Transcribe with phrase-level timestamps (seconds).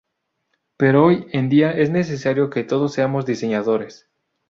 [0.77, 4.09] Pero hoy en día es necesario que todos seamos diseñadores".